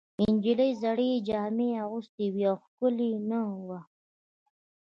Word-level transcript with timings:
نجلۍ 0.33 0.71
زړې 0.81 1.11
جامې 1.27 1.69
اغوستې 1.83 2.25
وې 2.33 2.43
او 2.51 2.57
ښکلې 2.63 3.11
نه 3.29 3.39
وه. 3.67 3.79